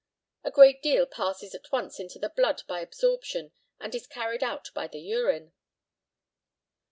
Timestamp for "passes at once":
1.05-1.99